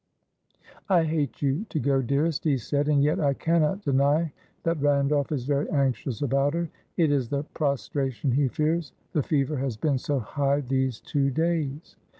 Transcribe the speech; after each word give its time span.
"I 0.89 1.03
hate 1.03 1.43
you 1.43 1.67
to 1.69 1.79
go, 1.79 2.01
dearest," 2.01 2.43
he 2.43 2.57
said, 2.57 2.87
"and 2.87 3.03
yet 3.03 3.19
I 3.19 3.35
cannot 3.35 3.83
deny 3.83 4.33
that 4.63 4.81
Randolph 4.81 5.31
is 5.31 5.45
very 5.45 5.69
anxious 5.69 6.23
about 6.23 6.55
her. 6.55 6.69
It 6.97 7.11
is 7.11 7.29
the 7.29 7.43
prostration 7.53 8.31
he 8.31 8.47
fears; 8.47 8.93
the 9.13 9.21
fever 9.21 9.57
has 9.57 9.77
been 9.77 9.99
so 9.99 10.17
high 10.17 10.61
these 10.61 11.01
two 11.01 11.29
days." 11.29 11.97